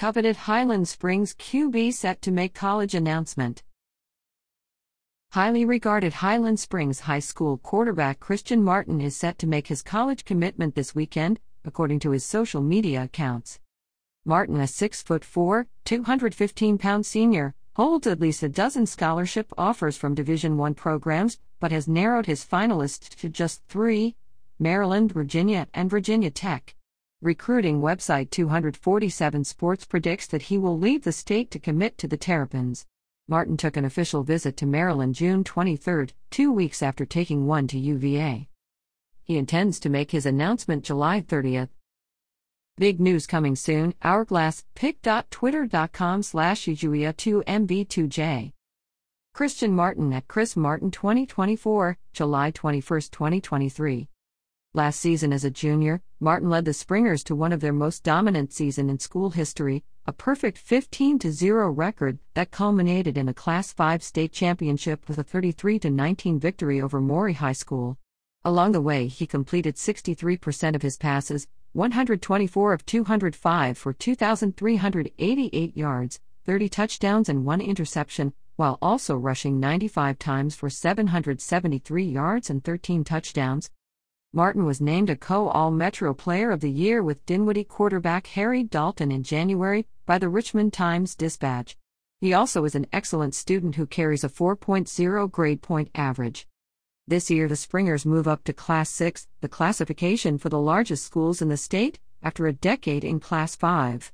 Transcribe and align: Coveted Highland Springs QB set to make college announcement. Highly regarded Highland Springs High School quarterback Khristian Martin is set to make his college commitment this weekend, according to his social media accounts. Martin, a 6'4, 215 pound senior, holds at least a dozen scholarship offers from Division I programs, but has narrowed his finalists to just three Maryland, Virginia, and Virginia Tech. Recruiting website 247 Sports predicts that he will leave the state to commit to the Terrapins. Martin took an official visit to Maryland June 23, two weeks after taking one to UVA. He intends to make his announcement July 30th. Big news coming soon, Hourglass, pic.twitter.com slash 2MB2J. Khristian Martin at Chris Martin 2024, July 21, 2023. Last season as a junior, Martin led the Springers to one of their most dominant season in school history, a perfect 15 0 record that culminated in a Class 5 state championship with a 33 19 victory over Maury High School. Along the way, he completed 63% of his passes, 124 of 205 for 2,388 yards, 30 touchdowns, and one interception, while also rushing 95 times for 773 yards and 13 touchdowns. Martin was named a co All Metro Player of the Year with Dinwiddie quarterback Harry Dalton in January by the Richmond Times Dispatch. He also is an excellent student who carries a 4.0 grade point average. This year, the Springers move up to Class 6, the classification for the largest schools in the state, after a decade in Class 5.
Coveted 0.00 0.36
Highland 0.48 0.88
Springs 0.88 1.34
QB 1.34 1.92
set 1.92 2.22
to 2.22 2.30
make 2.30 2.54
college 2.54 2.94
announcement. 2.94 3.62
Highly 5.32 5.66
regarded 5.66 6.14
Highland 6.14 6.58
Springs 6.58 7.00
High 7.00 7.18
School 7.18 7.58
quarterback 7.58 8.18
Khristian 8.18 8.62
Martin 8.62 9.02
is 9.02 9.14
set 9.14 9.36
to 9.40 9.46
make 9.46 9.66
his 9.66 9.82
college 9.82 10.24
commitment 10.24 10.74
this 10.74 10.94
weekend, 10.94 11.38
according 11.66 11.98
to 11.98 12.12
his 12.12 12.24
social 12.24 12.62
media 12.62 13.02
accounts. 13.02 13.60
Martin, 14.24 14.56
a 14.56 14.64
6'4, 14.64 15.66
215 15.84 16.78
pound 16.78 17.04
senior, 17.04 17.54
holds 17.76 18.06
at 18.06 18.20
least 18.20 18.42
a 18.42 18.48
dozen 18.48 18.86
scholarship 18.86 19.52
offers 19.58 19.98
from 19.98 20.14
Division 20.14 20.58
I 20.58 20.72
programs, 20.72 21.38
but 21.60 21.72
has 21.72 21.86
narrowed 21.86 22.24
his 22.24 22.42
finalists 22.42 23.10
to 23.16 23.28
just 23.28 23.62
three 23.68 24.16
Maryland, 24.58 25.12
Virginia, 25.12 25.68
and 25.74 25.90
Virginia 25.90 26.30
Tech. 26.30 26.74
Recruiting 27.22 27.82
website 27.82 28.30
247 28.30 29.44
Sports 29.44 29.84
predicts 29.84 30.26
that 30.28 30.40
he 30.40 30.56
will 30.56 30.78
leave 30.78 31.04
the 31.04 31.12
state 31.12 31.50
to 31.50 31.58
commit 31.58 31.98
to 31.98 32.08
the 32.08 32.16
Terrapins. 32.16 32.86
Martin 33.28 33.58
took 33.58 33.76
an 33.76 33.84
official 33.84 34.22
visit 34.22 34.56
to 34.56 34.64
Maryland 34.64 35.14
June 35.14 35.44
23, 35.44 36.06
two 36.30 36.50
weeks 36.50 36.82
after 36.82 37.04
taking 37.04 37.46
one 37.46 37.66
to 37.66 37.78
UVA. 37.78 38.48
He 39.22 39.36
intends 39.36 39.78
to 39.80 39.90
make 39.90 40.12
his 40.12 40.24
announcement 40.24 40.82
July 40.82 41.20
30th. 41.20 41.68
Big 42.78 42.98
news 43.00 43.26
coming 43.26 43.54
soon, 43.54 43.92
Hourglass, 44.02 44.64
pic.twitter.com 44.74 46.22
slash 46.22 46.64
2MB2J. 46.64 48.52
Khristian 49.36 49.72
Martin 49.72 50.14
at 50.14 50.26
Chris 50.26 50.56
Martin 50.56 50.90
2024, 50.90 51.98
July 52.14 52.50
21, 52.50 52.82
2023. 52.82 54.08
Last 54.72 55.00
season 55.00 55.32
as 55.32 55.44
a 55.44 55.50
junior, 55.50 56.00
Martin 56.20 56.48
led 56.48 56.64
the 56.64 56.72
Springers 56.72 57.24
to 57.24 57.34
one 57.34 57.52
of 57.52 57.58
their 57.58 57.72
most 57.72 58.04
dominant 58.04 58.52
season 58.52 58.88
in 58.88 59.00
school 59.00 59.30
history, 59.30 59.82
a 60.06 60.12
perfect 60.12 60.58
15 60.58 61.18
0 61.18 61.70
record 61.70 62.20
that 62.34 62.52
culminated 62.52 63.18
in 63.18 63.28
a 63.28 63.34
Class 63.34 63.72
5 63.72 64.00
state 64.00 64.30
championship 64.30 65.08
with 65.08 65.18
a 65.18 65.24
33 65.24 65.80
19 65.82 66.38
victory 66.38 66.80
over 66.80 67.00
Maury 67.00 67.32
High 67.32 67.52
School. 67.52 67.98
Along 68.44 68.70
the 68.70 68.80
way, 68.80 69.08
he 69.08 69.26
completed 69.26 69.74
63% 69.74 70.76
of 70.76 70.82
his 70.82 70.96
passes, 70.96 71.48
124 71.72 72.72
of 72.72 72.86
205 72.86 73.76
for 73.76 73.92
2,388 73.92 75.76
yards, 75.76 76.20
30 76.46 76.68
touchdowns, 76.68 77.28
and 77.28 77.44
one 77.44 77.60
interception, 77.60 78.32
while 78.54 78.78
also 78.80 79.16
rushing 79.16 79.58
95 79.58 80.16
times 80.20 80.54
for 80.54 80.70
773 80.70 82.04
yards 82.04 82.48
and 82.48 82.62
13 82.62 83.02
touchdowns. 83.02 83.68
Martin 84.32 84.64
was 84.64 84.80
named 84.80 85.10
a 85.10 85.16
co 85.16 85.48
All 85.48 85.72
Metro 85.72 86.14
Player 86.14 86.52
of 86.52 86.60
the 86.60 86.70
Year 86.70 87.02
with 87.02 87.26
Dinwiddie 87.26 87.64
quarterback 87.64 88.28
Harry 88.28 88.62
Dalton 88.62 89.10
in 89.10 89.24
January 89.24 89.88
by 90.06 90.18
the 90.18 90.28
Richmond 90.28 90.72
Times 90.72 91.16
Dispatch. 91.16 91.76
He 92.20 92.32
also 92.32 92.64
is 92.64 92.76
an 92.76 92.86
excellent 92.92 93.34
student 93.34 93.74
who 93.74 93.86
carries 93.86 94.22
a 94.22 94.28
4.0 94.28 95.28
grade 95.32 95.62
point 95.62 95.90
average. 95.96 96.46
This 97.08 97.28
year, 97.28 97.48
the 97.48 97.56
Springers 97.56 98.06
move 98.06 98.28
up 98.28 98.44
to 98.44 98.52
Class 98.52 98.88
6, 98.90 99.26
the 99.40 99.48
classification 99.48 100.38
for 100.38 100.48
the 100.48 100.60
largest 100.60 101.04
schools 101.04 101.42
in 101.42 101.48
the 101.48 101.56
state, 101.56 101.98
after 102.22 102.46
a 102.46 102.52
decade 102.52 103.02
in 103.02 103.18
Class 103.18 103.56
5. 103.56 104.12